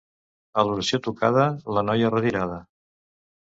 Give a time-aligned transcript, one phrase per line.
[0.61, 1.43] A l'oració tocada,
[1.77, 2.59] la noia retirada.